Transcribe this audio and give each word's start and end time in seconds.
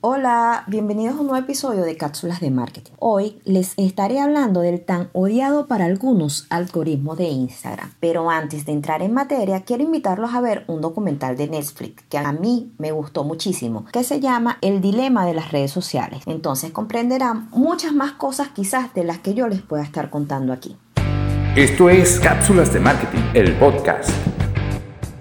Hola, 0.00 0.62
bienvenidos 0.68 1.16
a 1.16 1.20
un 1.20 1.26
nuevo 1.26 1.44
episodio 1.44 1.82
de 1.82 1.96
Cápsulas 1.96 2.38
de 2.38 2.52
Marketing. 2.52 2.92
Hoy 3.00 3.40
les 3.44 3.74
estaré 3.76 4.20
hablando 4.20 4.60
del 4.60 4.80
tan 4.80 5.08
odiado 5.12 5.66
para 5.66 5.86
algunos 5.86 6.46
algoritmo 6.50 7.16
de 7.16 7.24
Instagram. 7.24 7.90
Pero 7.98 8.30
antes 8.30 8.64
de 8.64 8.70
entrar 8.70 9.02
en 9.02 9.12
materia, 9.12 9.62
quiero 9.62 9.82
invitarlos 9.82 10.34
a 10.34 10.40
ver 10.40 10.62
un 10.68 10.80
documental 10.82 11.36
de 11.36 11.48
Netflix 11.48 12.04
que 12.08 12.16
a 12.16 12.30
mí 12.30 12.72
me 12.78 12.92
gustó 12.92 13.24
muchísimo, 13.24 13.86
que 13.86 14.04
se 14.04 14.20
llama 14.20 14.58
El 14.60 14.80
dilema 14.80 15.26
de 15.26 15.34
las 15.34 15.50
redes 15.50 15.72
sociales. 15.72 16.22
Entonces 16.26 16.70
comprenderán 16.70 17.48
muchas 17.50 17.92
más 17.92 18.12
cosas 18.12 18.50
quizás 18.54 18.94
de 18.94 19.02
las 19.02 19.18
que 19.18 19.34
yo 19.34 19.48
les 19.48 19.62
pueda 19.62 19.82
estar 19.82 20.10
contando 20.10 20.52
aquí. 20.52 20.76
Esto 21.56 21.90
es 21.90 22.20
Cápsulas 22.20 22.72
de 22.72 22.78
Marketing, 22.78 23.22
el 23.34 23.52
podcast. 23.58 24.12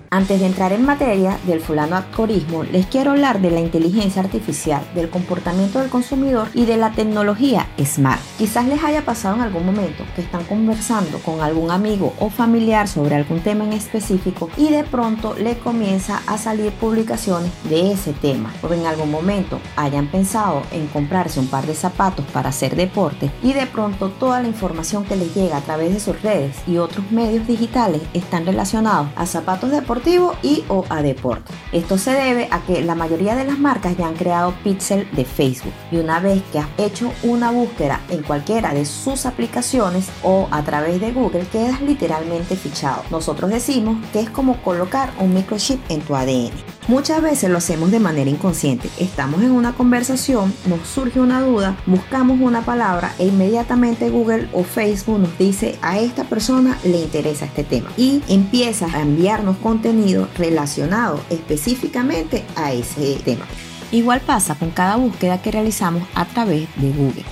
Antes 0.09 0.39
de 0.39 0.45
entrar 0.45 0.71
en 0.71 0.85
materia 0.85 1.37
del 1.45 1.59
fulano 1.59 1.97
algoritmo, 1.97 2.63
les 2.63 2.85
quiero 2.85 3.11
hablar 3.11 3.41
de 3.41 3.51
la 3.51 3.59
inteligencia 3.59 4.21
artificial, 4.21 4.81
del 4.95 5.09
comportamiento 5.09 5.79
del 5.79 5.89
consumidor 5.89 6.47
y 6.53 6.65
de 6.65 6.77
la 6.77 6.91
tecnología 6.91 7.67
smart. 7.83 8.21
Quizás 8.37 8.67
les 8.67 8.81
haya 8.85 9.03
pasado 9.03 9.35
en 9.35 9.41
algún 9.41 9.65
momento 9.65 10.05
que 10.15 10.21
están 10.21 10.45
conversando 10.45 11.19
con 11.19 11.41
algún 11.41 11.71
amigo 11.71 12.13
o 12.19 12.29
familiar 12.29 12.87
sobre 12.87 13.15
algún 13.15 13.41
tema 13.41 13.65
en 13.65 13.73
específico 13.73 14.49
y 14.55 14.69
de 14.69 14.85
pronto 14.85 15.35
le 15.37 15.57
comienza 15.57 16.21
a 16.25 16.37
salir 16.37 16.71
publicaciones 16.71 17.51
de 17.65 17.91
ese 17.91 18.13
tema. 18.13 18.53
O 18.63 18.73
en 18.73 18.85
algún 18.85 19.11
momento 19.11 19.59
hayan 19.75 20.07
pensado 20.07 20.61
en 20.71 20.87
comprarse 20.87 21.41
un 21.41 21.47
par 21.47 21.65
de 21.65 21.75
zapatos 21.75 22.25
para 22.27 22.49
hacer 22.49 22.77
deporte 22.77 23.29
y 23.43 23.51
de 23.51 23.65
pronto 23.65 24.09
toda 24.09 24.41
la 24.41 24.47
información 24.47 25.03
que 25.03 25.17
les 25.17 25.35
llega 25.35 25.57
a 25.57 25.61
través 25.61 25.93
de 25.93 25.99
sus 25.99 26.21
redes 26.21 26.55
y 26.65 26.77
otros 26.77 27.11
medios 27.11 27.45
digitales 27.45 28.01
están 28.13 28.45
relacionados 28.45 29.09
a 29.17 29.25
zapatos 29.25 29.69
deportivos 29.69 29.96
y 30.43 30.63
o 30.69 30.85
a 30.89 31.01
deporte. 31.01 31.53
Esto 31.71 31.97
se 31.97 32.11
debe 32.11 32.47
a 32.51 32.61
que 32.61 32.81
la 32.81 32.95
mayoría 32.95 33.35
de 33.35 33.45
las 33.45 33.59
marcas 33.59 33.97
ya 33.97 34.07
han 34.07 34.15
creado 34.15 34.53
pixel 34.63 35.07
de 35.13 35.25
Facebook 35.25 35.73
y 35.91 35.97
una 35.97 36.19
vez 36.19 36.41
que 36.51 36.59
has 36.59 36.67
hecho 36.77 37.11
una 37.23 37.51
búsqueda 37.51 38.01
en 38.09 38.23
cualquiera 38.23 38.73
de 38.73 38.85
sus 38.85 39.25
aplicaciones 39.25 40.09
o 40.23 40.47
a 40.51 40.63
través 40.63 41.01
de 41.01 41.11
Google 41.11 41.47
quedas 41.47 41.81
literalmente 41.81 42.55
fichado. 42.55 43.03
Nosotros 43.11 43.49
decimos 43.49 43.97
que 44.13 44.21
es 44.21 44.29
como 44.29 44.61
colocar 44.61 45.11
un 45.19 45.33
microchip 45.33 45.79
en 45.89 46.01
tu 46.01 46.15
ADN. 46.15 46.76
Muchas 46.87 47.21
veces 47.21 47.49
lo 47.49 47.57
hacemos 47.57 47.91
de 47.91 47.99
manera 47.99 48.29
inconsciente. 48.29 48.89
Estamos 48.97 49.41
en 49.41 49.51
una 49.51 49.73
conversación, 49.73 50.53
nos 50.67 50.87
surge 50.87 51.19
una 51.19 51.41
duda, 51.41 51.75
buscamos 51.85 52.39
una 52.39 52.61
palabra 52.61 53.13
e 53.19 53.27
inmediatamente 53.27 54.09
Google 54.09 54.47
o 54.53 54.63
Facebook 54.63 55.19
nos 55.19 55.37
dice 55.37 55.77
a 55.81 55.99
esta 55.99 56.23
persona 56.23 56.79
le 56.85 56.99
interesa 57.01 57.43
este 57.43 57.65
tema 57.65 57.91
y 57.97 58.21
empieza 58.29 58.85
a 58.85 59.01
enviarnos 59.01 59.57
contenido 59.57 60.29
relacionado 60.37 61.19
específicamente 61.29 62.45
a 62.55 62.71
ese 62.71 63.19
tema. 63.25 63.45
Igual 63.91 64.21
pasa 64.21 64.55
con 64.55 64.71
cada 64.71 64.95
búsqueda 64.95 65.41
que 65.41 65.51
realizamos 65.51 66.03
a 66.15 66.23
través 66.23 66.69
de 66.77 66.91
Google. 66.91 67.25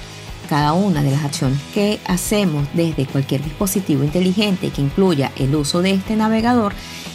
Cada 0.49 0.73
una 0.73 1.01
de 1.01 1.11
las 1.11 1.23
acciones 1.23 1.59
que 1.73 1.99
hacemos 2.05 2.67
desde 2.73 3.05
cualquier 3.07 3.43
dispositivo 3.43 4.03
inteligente 4.03 4.69
que 4.69 4.81
incluya 4.81 5.31
el 5.38 5.55
uso 5.55 5.81
de 5.81 5.91
este 5.91 6.15
navegador 6.15 6.73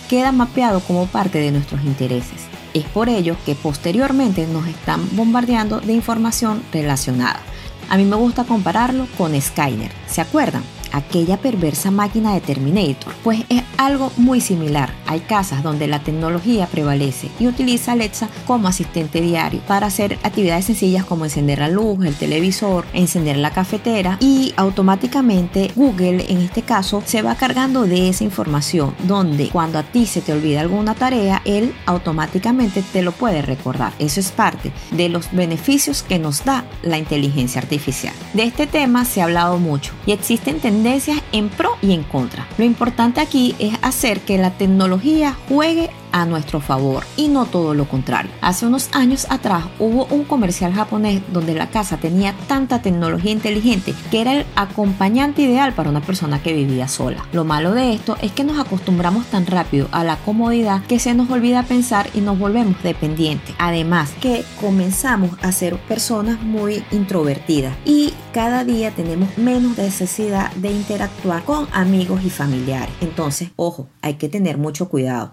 queda 0.08 0.32
mapeado 0.32 0.80
como 0.80 1.06
parte 1.06 1.38
de 1.38 1.52
nuestros 1.52 1.82
intereses. 1.84 2.48
Es 2.74 2.84
por 2.84 3.08
ello 3.08 3.36
que 3.46 3.54
posteriormente 3.54 4.46
nos 4.46 4.66
están 4.66 5.08
bombardeando 5.16 5.80
de 5.80 5.92
información 5.92 6.62
relacionada. 6.72 7.40
A 7.88 7.96
mí 7.96 8.04
me 8.04 8.16
gusta 8.16 8.44
compararlo 8.44 9.06
con 9.16 9.40
Skyner. 9.40 9.92
¿Se 10.08 10.20
acuerdan? 10.20 10.62
Aquella 10.92 11.36
perversa 11.36 11.90
máquina 11.90 12.34
de 12.34 12.40
Terminator, 12.40 13.14
pues 13.22 13.44
es 13.48 13.62
algo 13.76 14.12
muy 14.16 14.40
similar. 14.40 14.92
Hay 15.06 15.20
casas 15.20 15.62
donde 15.62 15.86
la 15.86 16.00
tecnología 16.00 16.66
prevalece 16.66 17.28
y 17.38 17.46
utiliza 17.46 17.92
Alexa 17.92 18.28
como 18.46 18.68
asistente 18.68 19.20
diario 19.20 19.60
para 19.66 19.86
hacer 19.86 20.18
actividades 20.22 20.66
sencillas 20.66 21.04
como 21.04 21.24
encender 21.24 21.60
la 21.60 21.68
luz, 21.68 22.04
el 22.04 22.14
televisor, 22.14 22.84
encender 22.92 23.36
la 23.36 23.52
cafetera 23.52 24.18
y 24.20 24.52
automáticamente 24.56 25.70
Google 25.74 26.26
en 26.28 26.38
este 26.38 26.62
caso 26.62 27.02
se 27.06 27.22
va 27.22 27.34
cargando 27.34 27.86
de 27.86 28.08
esa 28.08 28.24
información 28.24 28.94
donde 29.04 29.48
cuando 29.48 29.78
a 29.78 29.82
ti 29.82 30.06
se 30.06 30.20
te 30.20 30.32
olvida 30.32 30.60
alguna 30.60 30.94
tarea, 30.94 31.42
él 31.44 31.74
automáticamente 31.86 32.82
te 32.82 33.02
lo 33.02 33.12
puede 33.12 33.42
recordar. 33.42 33.92
Eso 33.98 34.20
es 34.20 34.30
parte 34.30 34.72
de 34.90 35.08
los 35.08 35.32
beneficios 35.32 36.02
que 36.02 36.18
nos 36.18 36.44
da 36.44 36.64
la 36.82 36.98
inteligencia 36.98 37.60
artificial. 37.60 38.14
De 38.34 38.44
este 38.44 38.66
tema 38.66 39.04
se 39.04 39.20
ha 39.20 39.24
hablado 39.24 39.58
mucho 39.58 39.92
y 40.06 40.12
existen 40.12 40.60
tendencias 40.60 40.79
tendencias 40.80 41.20
en 41.32 41.50
pro 41.50 41.76
y 41.82 41.92
en 41.92 42.04
contra. 42.04 42.46
Lo 42.56 42.64
importante 42.64 43.20
aquí 43.20 43.54
es 43.58 43.74
hacer 43.82 44.20
que 44.20 44.38
la 44.38 44.52
tecnología 44.52 45.36
juegue 45.46 45.90
a 46.12 46.24
nuestro 46.24 46.60
favor 46.60 47.04
y 47.16 47.28
no 47.28 47.44
todo 47.44 47.74
lo 47.74 47.86
contrario. 47.86 48.30
Hace 48.40 48.66
unos 48.66 48.88
años 48.92 49.26
atrás 49.30 49.64
hubo 49.78 50.06
un 50.06 50.24
comercial 50.24 50.72
japonés 50.72 51.22
donde 51.32 51.54
la 51.54 51.68
casa 51.68 51.98
tenía 51.98 52.34
tanta 52.48 52.82
tecnología 52.82 53.30
inteligente 53.30 53.94
que 54.10 54.22
era 54.22 54.32
el 54.32 54.46
acompañante 54.56 55.42
ideal 55.42 55.72
para 55.74 55.90
una 55.90 56.00
persona 56.00 56.42
que 56.42 56.52
vivía 56.52 56.88
sola. 56.88 57.26
Lo 57.32 57.44
malo 57.44 57.72
de 57.72 57.92
esto 57.92 58.16
es 58.22 58.32
que 58.32 58.44
nos 58.44 58.58
acostumbramos 58.58 59.26
tan 59.26 59.46
rápido 59.46 59.88
a 59.92 60.02
la 60.02 60.16
comodidad 60.16 60.82
que 60.84 60.98
se 60.98 61.14
nos 61.14 61.30
olvida 61.30 61.62
pensar 61.62 62.08
y 62.14 62.22
nos 62.22 62.38
volvemos 62.38 62.82
dependientes. 62.82 63.54
Además 63.58 64.12
que 64.20 64.44
comenzamos 64.60 65.30
a 65.42 65.52
ser 65.52 65.76
personas 65.76 66.40
muy 66.42 66.82
introvertidas 66.90 67.76
y 67.84 68.14
cada 68.32 68.64
día 68.64 68.92
tenemos 68.92 69.36
menos 69.38 69.76
necesidad 69.76 70.52
de 70.52 70.70
interactuar 70.70 71.42
con 71.42 71.66
amigos 71.72 72.22
y 72.24 72.30
familiares. 72.30 72.94
Entonces, 73.00 73.50
ojo, 73.56 73.88
hay 74.02 74.14
que 74.14 74.28
tener 74.28 74.58
mucho 74.58 74.88
cuidado. 74.88 75.32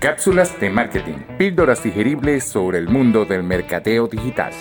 Cápsulas 0.00 0.58
de 0.58 0.70
marketing. 0.70 1.18
Píldoras 1.38 1.82
digeribles 1.82 2.44
sobre 2.44 2.78
el 2.78 2.88
mundo 2.88 3.26
del 3.26 3.42
mercadeo 3.42 4.06
digital. 4.06 4.52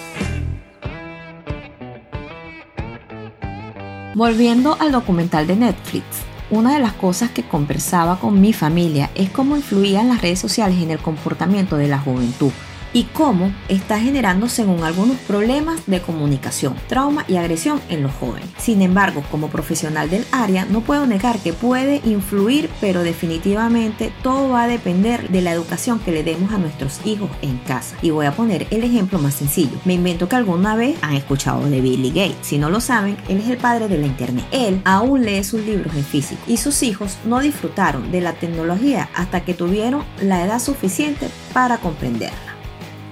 Volviendo 4.15 4.75
al 4.79 4.91
documental 4.91 5.47
de 5.47 5.55
Netflix, 5.55 6.03
una 6.49 6.73
de 6.73 6.79
las 6.79 6.93
cosas 6.93 7.29
que 7.29 7.43
conversaba 7.43 8.19
con 8.19 8.41
mi 8.41 8.51
familia 8.51 9.11
es 9.15 9.29
cómo 9.29 9.55
influían 9.55 10.09
las 10.09 10.21
redes 10.21 10.39
sociales 10.39 10.81
en 10.81 10.91
el 10.91 10.99
comportamiento 10.99 11.77
de 11.77 11.87
la 11.87 11.99
juventud 11.99 12.51
y 12.93 13.03
cómo 13.05 13.53
está 13.67 13.99
generando 13.99 14.49
según 14.49 14.83
algunos 14.83 15.17
problemas 15.19 15.85
de 15.87 16.01
comunicación, 16.01 16.75
trauma 16.87 17.25
y 17.27 17.37
agresión 17.37 17.81
en 17.89 18.03
los 18.03 18.13
jóvenes. 18.13 18.49
Sin 18.57 18.81
embargo, 18.81 19.23
como 19.31 19.49
profesional 19.49 20.09
del 20.09 20.25
área, 20.31 20.65
no 20.65 20.81
puedo 20.81 21.05
negar 21.05 21.39
que 21.39 21.53
puede 21.53 22.01
influir, 22.05 22.69
pero 22.81 23.03
definitivamente 23.03 24.11
todo 24.23 24.49
va 24.49 24.63
a 24.63 24.67
depender 24.67 25.29
de 25.29 25.41
la 25.41 25.51
educación 25.51 25.99
que 25.99 26.11
le 26.11 26.23
demos 26.23 26.51
a 26.51 26.57
nuestros 26.57 27.05
hijos 27.05 27.29
en 27.41 27.57
casa. 27.59 27.95
Y 28.01 28.11
voy 28.11 28.25
a 28.25 28.35
poner 28.35 28.67
el 28.71 28.83
ejemplo 28.83 29.19
más 29.19 29.35
sencillo. 29.35 29.77
Me 29.85 29.93
invento 29.93 30.27
que 30.27 30.35
alguna 30.35 30.75
vez 30.75 30.97
han 31.01 31.15
escuchado 31.15 31.69
de 31.69 31.81
Billy 31.81 32.09
Gates. 32.09 32.37
Si 32.41 32.57
no 32.57 32.69
lo 32.69 32.81
saben, 32.81 33.17
él 33.27 33.39
es 33.39 33.49
el 33.49 33.57
padre 33.57 33.87
de 33.87 33.97
la 33.97 34.07
internet. 34.07 34.45
Él 34.51 34.81
aún 34.85 35.25
lee 35.25 35.43
sus 35.43 35.61
libros 35.61 35.93
en 35.95 36.03
físico 36.03 36.41
y 36.47 36.57
sus 36.57 36.83
hijos 36.83 37.17
no 37.25 37.39
disfrutaron 37.39 38.11
de 38.11 38.21
la 38.21 38.33
tecnología 38.33 39.09
hasta 39.15 39.41
que 39.41 39.53
tuvieron 39.53 40.03
la 40.21 40.43
edad 40.43 40.59
suficiente 40.59 41.29
para 41.53 41.77
comprenderla. 41.77 42.48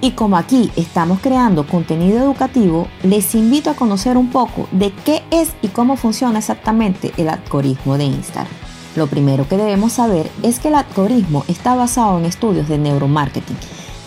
Y 0.00 0.12
como 0.12 0.36
aquí 0.36 0.70
estamos 0.76 1.18
creando 1.20 1.66
contenido 1.66 2.18
educativo, 2.18 2.86
les 3.02 3.34
invito 3.34 3.70
a 3.70 3.74
conocer 3.74 4.16
un 4.16 4.30
poco 4.30 4.68
de 4.70 4.92
qué 5.04 5.24
es 5.30 5.52
y 5.60 5.68
cómo 5.68 5.96
funciona 5.96 6.38
exactamente 6.38 7.12
el 7.16 7.28
algoritmo 7.28 7.98
de 7.98 8.04
Instagram. 8.04 8.52
Lo 8.94 9.08
primero 9.08 9.48
que 9.48 9.56
debemos 9.56 9.92
saber 9.92 10.30
es 10.42 10.60
que 10.60 10.68
el 10.68 10.76
algoritmo 10.76 11.44
está 11.48 11.74
basado 11.74 12.18
en 12.18 12.26
estudios 12.26 12.68
de 12.68 12.78
neuromarketing 12.78 13.56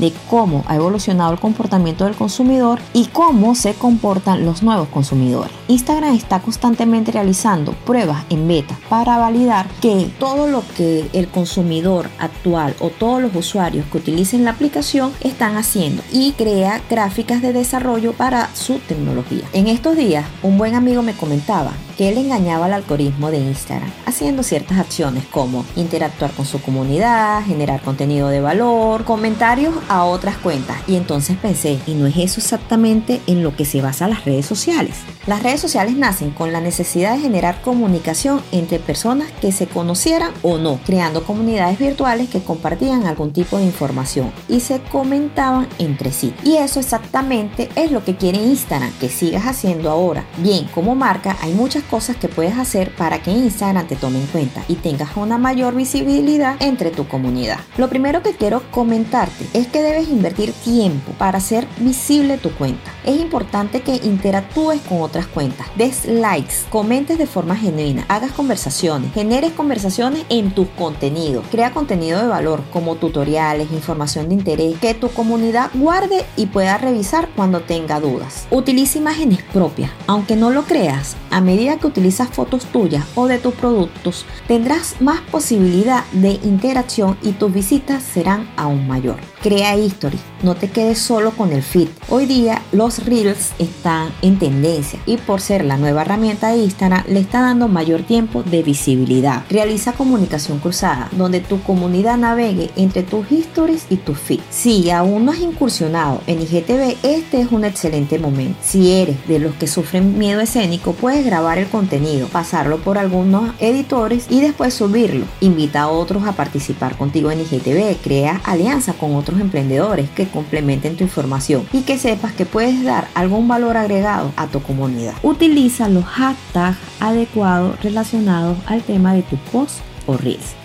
de 0.02 0.12
cómo 0.30 0.66
ha 0.68 0.76
evolucionado 0.76 1.32
el 1.32 1.40
comportamiento 1.40 2.04
del 2.04 2.16
consumidor 2.16 2.80
y 2.92 3.06
cómo 3.06 3.56
se 3.56 3.76
comportan 3.76 4.46
los 4.46 4.64
nuevos 4.64 4.90
consumidores. 4.90 5.54
Instagram 5.70 6.16
está 6.16 6.42
constantemente 6.42 7.12
realizando 7.14 7.72
pruebas 7.86 8.26
en 8.30 8.48
beta 8.48 8.78
para 8.90 9.18
validar 9.18 9.68
que 9.80 10.12
todo 10.20 10.48
lo 10.48 10.64
que 10.76 11.08
el 11.14 11.30
consumidor 11.30 12.10
actual 12.20 12.76
o 12.80 12.90
todos 12.90 13.22
los 13.22 13.36
usuarios 13.36 13.86
que 13.86 14.00
utilicen 14.00 14.44
la 14.44 14.52
aplicación 14.52 15.14
están 15.22 15.56
haciendo 15.56 16.02
y 16.12 16.32
crea 16.34 16.82
gráficas 16.90 17.42
de 17.42 17.54
desarrollo 17.54 18.14
para 18.14 18.54
su 18.56 18.80
tecnología. 18.80 19.46
En 19.54 19.68
estos 19.68 19.96
días, 19.96 20.26
un 20.42 20.58
buen 20.58 20.74
amigo 20.74 21.04
me 21.04 21.14
comentaba 21.14 21.72
él 22.08 22.18
engañaba 22.18 22.66
al 22.66 22.74
algoritmo 22.74 23.32
de 23.32 23.38
Instagram 23.38 23.92
haciendo 24.06 24.44
ciertas 24.44 24.78
acciones 24.78 25.26
como 25.26 25.66
interactuar 25.76 26.32
con 26.32 26.46
su 26.46 26.62
comunidad, 26.62 27.44
generar 27.46 27.82
contenido 27.82 28.30
de 28.30 28.42
valor, 28.42 29.06
comentarios 29.06 29.74
a 29.90 30.04
otras 30.04 30.38
cuentas. 30.38 30.78
Y 30.88 30.96
entonces 30.96 31.38
pensé, 31.38 31.80
¿y 31.88 31.94
no 31.94 32.08
es 32.08 32.18
eso 32.18 32.40
exactamente 32.40 33.22
en 33.28 33.44
lo 33.44 33.56
que 33.56 33.66
se 33.66 33.82
basa 33.82 34.08
las 34.08 34.26
redes 34.26 34.46
sociales? 34.46 34.98
Las 35.28 35.44
redes 35.44 35.62
sociales 35.62 35.96
nacen 35.96 36.32
con 36.32 36.52
la 36.52 36.62
necesidad 36.62 37.14
de 37.14 37.22
generar 37.22 37.62
comunicación 37.62 38.42
entre 38.52 38.80
personas 38.80 39.32
que 39.40 39.52
se 39.52 39.68
conocieran 39.68 40.32
o 40.42 40.58
no, 40.58 40.80
creando 40.86 41.24
comunidades 41.24 41.78
virtuales 41.78 42.30
que 42.30 42.42
compartían 42.42 43.06
algún 43.06 43.32
tipo 43.32 43.58
de 43.58 43.66
información 43.66 44.32
y 44.50 44.62
se 44.62 44.82
comentaban 44.82 45.68
entre 45.78 46.12
sí. 46.12 46.34
Y 46.44 46.58
eso 46.58 46.80
exactamente 46.80 47.70
es 47.76 47.92
lo 47.92 48.04
que 48.04 48.16
quiere 48.16 48.40
Instagram 48.40 48.92
que 49.00 49.10
sigas 49.10 49.46
haciendo 49.46 49.90
ahora. 49.90 50.26
Bien, 50.38 50.68
como 50.74 50.96
marca 50.96 51.38
hay 51.42 51.54
muchas 51.54 51.84
cosas 51.92 52.16
que 52.16 52.30
puedes 52.30 52.58
hacer 52.58 52.96
para 52.96 53.22
que 53.22 53.32
Instagram 53.32 53.86
te 53.86 53.98
tome 53.98 54.22
en 54.22 54.28
cuenta 54.28 54.64
y 54.70 54.76
tengas 54.76 55.18
una 55.18 55.38
mayor 55.38 55.76
visibilidad 55.76 56.56
entre 56.62 56.90
tu 56.90 57.06
comunidad. 57.06 57.60
Lo 57.78 57.90
primero 57.90 58.24
que 58.24 58.34
quiero 58.34 58.64
comentarte 58.72 59.46
es 59.54 59.68
que 59.68 59.84
debes 59.84 60.08
invertir 60.08 60.54
tiempo 60.54 61.12
para 61.18 61.40
hacer 61.40 61.68
visible 61.80 62.38
tu 62.38 62.50
cuenta. 62.52 62.92
Es 63.04 63.20
importante 63.20 63.82
que 63.82 63.96
interactúes 63.96 64.80
con 64.82 65.02
otras 65.02 65.28
cuentas, 65.28 65.68
des 65.76 66.06
likes, 66.06 66.54
comentes 66.70 67.18
de 67.18 67.28
forma 67.28 67.58
genuina, 67.58 68.06
hagas 68.08 68.32
conversaciones, 68.32 69.14
generes 69.14 69.52
conversaciones 69.52 70.24
en 70.30 70.52
tus 70.52 70.70
contenidos, 70.70 71.46
crea 71.52 71.74
contenido 71.74 72.22
de 72.22 72.28
valor 72.28 72.64
como 72.72 72.96
tutoriales, 72.96 73.72
información 73.74 74.30
de 74.30 74.36
interés 74.36 74.80
que 74.80 74.94
tu 74.94 75.10
comunidad 75.10 75.72
guarde 75.74 76.26
y 76.38 76.46
pueda 76.46 76.78
revisar 76.78 77.28
cuando 77.36 77.60
tenga 77.60 78.00
dudas. 78.00 78.48
Utiliza 78.50 78.98
imágenes 78.98 79.44
propias, 79.52 79.92
aunque 80.08 80.38
no 80.38 80.52
lo 80.52 80.64
creas, 80.64 81.18
a 81.32 81.42
medida 81.42 81.71
que 81.78 81.88
utilizas 81.88 82.30
fotos 82.30 82.66
tuyas 82.66 83.06
o 83.16 83.28
de 83.28 83.40
tus 83.40 83.54
productos, 83.54 84.26
tendrás 84.48 85.02
más 85.02 85.22
posibilidad 85.22 86.04
de 86.12 86.32
interacción 86.44 87.18
y 87.22 87.34
tus 87.34 87.54
visitas 87.54 88.04
serán 88.04 88.50
aún 88.58 88.88
mayor. 88.88 89.31
Crea 89.42 89.76
history, 89.76 90.20
no 90.44 90.54
te 90.54 90.70
quedes 90.70 91.00
solo 91.00 91.32
con 91.32 91.52
el 91.52 91.64
feed. 91.64 91.88
Hoy 92.10 92.28
día 92.28 92.62
los 92.72 93.04
reels 93.06 93.54
están 93.58 94.12
en 94.22 94.38
tendencia 94.38 95.00
y 95.08 95.18
por 95.18 95.42
ser 95.42 95.66
la 95.66 95.78
nueva 95.78 96.04
herramienta 96.04 96.50
de 96.50 96.58
Instagram 96.58 97.04
le 97.08 97.22
está 97.22 97.42
dando 97.42 97.68
mayor 97.68 98.04
tiempo 98.04 98.44
de 98.44 98.62
visibilidad. 98.62 99.44
Realiza 99.50 99.94
comunicación 99.94 100.60
cruzada, 100.60 101.10
donde 101.14 101.40
tu 101.40 101.60
comunidad 101.64 102.18
navegue 102.18 102.70
entre 102.76 103.02
tus 103.02 103.32
histories 103.32 103.88
y 103.90 103.98
tus 103.98 104.20
feed. 104.20 104.42
Si 104.52 104.92
aún 104.92 105.26
no 105.26 105.32
has 105.32 105.40
incursionado 105.40 106.22
en 106.28 106.40
IGTV, 106.44 106.98
este 107.02 107.42
es 107.42 107.52
un 107.52 107.66
excelente 107.66 108.20
momento. 108.20 108.60
Si 108.62 108.92
eres 108.92 109.28
de 109.28 109.40
los 109.40 109.56
que 109.56 109.66
sufren 109.66 110.20
miedo 110.20 110.42
escénico, 110.42 110.94
puedes 110.94 111.26
grabar 111.26 111.58
el 111.58 111.68
contenido, 111.68 112.28
pasarlo 112.28 112.78
por 112.78 113.00
algunos 113.00 113.56
editores 113.58 114.28
y 114.30 114.42
después 114.42 114.76
subirlo. 114.76 115.26
Invita 115.40 115.82
a 115.82 115.90
otros 115.90 116.28
a 116.28 116.34
participar 116.34 116.96
contigo 116.96 117.32
en 117.32 117.42
IGTV, 117.42 117.98
crea 118.04 118.40
alianza 118.44 118.94
con 118.94 119.16
otros 119.16 119.31
emprendedores 119.40 120.10
que 120.10 120.28
complementen 120.28 120.98
tu 120.98 121.04
información 121.04 121.66
y 121.72 121.82
que 121.82 121.98
sepas 121.98 122.34
que 122.34 122.46
puedes 122.46 122.84
dar 122.84 123.08
algún 123.14 123.48
valor 123.48 123.78
agregado 123.78 124.32
a 124.36 124.48
tu 124.48 124.62
comunidad. 124.62 125.14
Utiliza 125.24 125.90
los 125.90 126.04
hashtags 126.06 126.78
adecuados 127.00 127.82
relacionados 127.82 128.58
al 128.66 128.82
tema 128.82 129.14
de 129.14 129.24
tu 129.24 129.38
post 129.52 129.80
o 130.08 130.18
reels. 130.18 130.56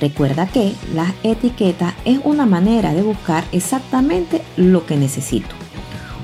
Recuerda 0.00 0.46
que 0.46 0.74
la 0.94 1.14
etiqueta 1.22 1.94
es 2.04 2.20
una 2.24 2.44
manera 2.44 2.92
de 2.92 3.02
buscar 3.02 3.44
exactamente 3.52 4.42
lo 4.56 4.84
que 4.84 4.96
necesito. 4.96 5.54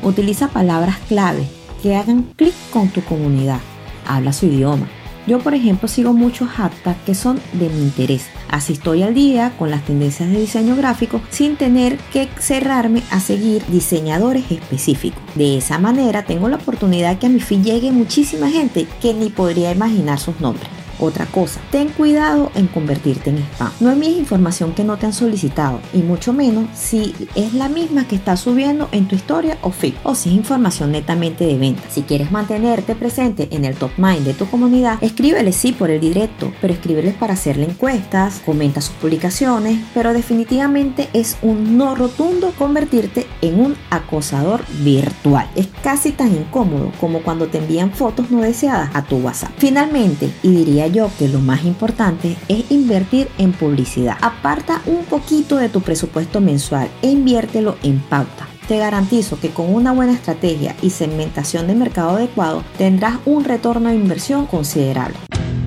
Utiliza 0.03 0.49
palabras 0.49 0.99
clave 1.09 1.47
que 1.83 1.97
hagan 1.97 2.23
clic 2.37 2.55
con 2.73 2.89
tu 2.89 3.03
comunidad. 3.03 3.61
Habla 4.07 4.33
su 4.33 4.47
idioma 4.47 4.89
yo, 5.29 5.39
por 5.39 5.55
ejemplo, 5.55 5.87
sigo 5.87 6.13
muchos 6.13 6.49
hashtags 6.49 7.01
que 7.05 7.15
son 7.15 7.39
de 7.53 7.69
mi 7.69 7.83
interés. 7.83 8.27
Así 8.49 8.73
estoy 8.73 9.03
al 9.03 9.15
día 9.15 9.53
con 9.59 9.71
las 9.71 9.85
tendencias 9.85 10.31
de 10.31 10.41
diseño 10.41 10.75
gráfico 10.75 11.21
sin 11.31 11.57
tener 11.57 11.99
que 12.13 12.29
cerrarme 12.39 13.03
a 13.11 13.21
seguir 13.21 13.65
diseñadores 13.67 14.51
específicos. 14.51 15.23
De 15.35 15.59
esa 15.59 15.79
manera 15.79 16.25
tengo 16.25 16.49
la 16.49 16.57
oportunidad 16.57 17.19
que 17.19 17.27
a 17.27 17.31
mi 17.31 17.41
fin 17.41 17.63
llegue 17.63 17.93
muchísima 17.93 18.49
gente 18.51 18.89
que 19.01 19.15
ni 19.15 19.29
podría 19.29 19.71
imaginar 19.71 20.19
sus 20.19 20.41
nombres. 20.41 20.78
Otra 21.01 21.27
cosa, 21.27 21.61
ten 21.71 21.89
cuidado 21.89 22.51
en 22.55 22.67
convertirte 22.67 23.31
en 23.31 23.39
spam. 23.39 23.71
No 23.81 23.91
envíes 23.91 24.19
información 24.19 24.75
que 24.75 24.85
no 24.85 24.97
te 24.97 25.07
han 25.07 25.13
solicitado 25.13 25.81
y 25.93 25.99
mucho 25.99 26.33
menos 26.33 26.67
si 26.75 27.15
es 27.35 27.55
la 27.55 27.69
misma 27.69 28.07
que 28.09 28.17
estás 28.17 28.41
subiendo 28.41 28.89
en 28.93 29.07
tu 29.07 29.15
historia 29.15 29.59
o 29.63 29.71
feed 29.71 29.95
o 30.03 30.15
si 30.15 30.31
es 30.31 30.35
información 30.35 30.93
netamente 30.93 31.45
de 31.45 31.57
venta. 31.57 31.83
Si 31.91 32.03
quieres 32.03 32.33
mantenerte 32.33 32.95
presente 32.95 33.49
en 33.51 33.65
el 33.65 33.77
top 33.77 33.93
mind 33.97 34.25
de 34.25 34.35
tu 34.35 34.47
comunidad, 34.47 34.99
escríbeles 35.03 35.57
sí 35.57 35.73
por 35.73 35.91
el 35.91 36.01
directo, 36.01 36.53
pero 36.61 36.73
escríbeles 36.73 37.15
para 37.15 37.35
hacerle 37.35 37.65
encuestas, 37.65 38.41
comenta 38.45 38.81
sus 38.81 38.95
publicaciones, 38.97 39.79
pero 39.95 40.13
definitivamente 40.13 41.09
es 41.13 41.37
un 41.43 41.77
no 41.77 41.95
rotundo 41.95 42.53
convertirte 42.59 43.27
en 43.41 43.61
un 43.61 43.77
acosador 43.91 44.65
virtual. 44.83 45.49
Es 45.55 45.69
casi 45.83 46.13
tan 46.13 46.35
incómodo 46.35 46.93
como 47.01 47.21
cuando 47.21 47.47
te 47.47 47.59
envían 47.59 47.93
fotos 47.93 48.31
no 48.31 48.41
deseadas 48.41 48.91
a 48.95 49.03
tu 49.03 49.17
WhatsApp. 49.19 49.53
Finalmente, 49.59 50.31
y 50.43 50.51
diría 50.51 50.88
yo 50.91 51.11
que 51.19 51.29
lo 51.29 51.41
más 51.41 51.65
importante 51.65 52.37
es 52.49 52.71
invertir 52.71 53.29
en 53.39 53.53
publicidad. 53.53 54.17
Aparta 54.21 54.83
un 54.87 55.05
poquito 55.05 55.57
de 55.57 55.69
tu 55.69 55.81
presupuesto 55.81 56.41
mensual 56.41 56.89
e 57.03 57.09
inviértelo 57.09 57.77
en 57.83 58.01
pauta. 58.01 58.49
Te 58.69 58.79
garantizo 58.79 59.41
que 59.41 59.51
con 59.51 59.75
una 59.75 59.93
buena 59.93 60.13
estrategia 60.13 60.77
y 60.83 60.91
segmentación 60.91 61.67
de 61.67 61.75
mercado 61.75 62.11
adecuado 62.11 62.63
tendrás 62.77 63.19
un 63.25 63.45
retorno 63.45 63.89
de 63.89 63.95
inversión 63.95 64.47
considerable. 64.47 65.17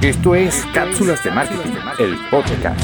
Esto 0.01 0.35
es 0.35 0.63
Cápsulas 0.73 1.23
de 1.23 1.31
Marketing, 1.31 1.73
el 1.99 2.17
podcast. 2.29 2.83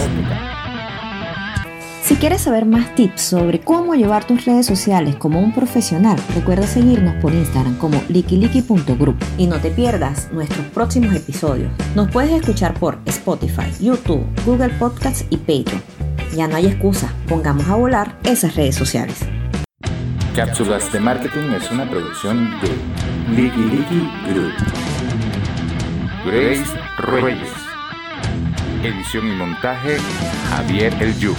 Si 2.07 2.15
quieres 2.15 2.43
saber 2.43 2.65
más 2.65 2.95
tips 2.95 3.21
sobre 3.21 3.59
cómo 3.59 3.93
llevar 3.93 4.25
tus 4.25 4.45
redes 4.45 4.65
sociales 4.65 5.17
como 5.17 5.41
un 5.41 5.51
profesional, 5.53 6.17
recuerda 6.33 6.65
seguirnos 6.65 7.15
por 7.15 7.33
Instagram 7.33 7.77
como 7.77 8.01
likiliki.group 8.07 9.17
y 9.37 9.45
no 9.45 9.59
te 9.59 9.71
pierdas 9.71 10.31
nuestros 10.31 10.65
próximos 10.67 11.13
episodios. 11.13 11.69
Nos 11.95 12.09
puedes 12.09 12.31
escuchar 12.31 12.75
por 12.75 12.97
Spotify, 13.07 13.69
YouTube, 13.81 14.25
Google 14.45 14.69
Podcasts 14.79 15.25
y 15.29 15.35
Patreon. 15.35 15.83
Ya 16.33 16.47
no 16.47 16.55
hay 16.55 16.67
excusa, 16.67 17.13
pongamos 17.27 17.67
a 17.67 17.75
volar 17.75 18.17
esas 18.23 18.55
redes 18.55 18.75
sociales. 18.75 19.17
Cápsulas 20.33 20.89
de 20.93 21.01
Marketing 21.01 21.51
es 21.57 21.69
una 21.71 21.89
producción 21.89 22.49
de 22.61 23.35
Likiliki 23.35 24.09
Group. 24.29 24.53
Grace 26.25 26.71
Reyes. 26.99 27.49
Edición 28.81 29.27
y 29.27 29.35
montaje 29.35 29.97
Javier 30.49 30.95
El 31.01 31.13
Yuc. 31.19 31.35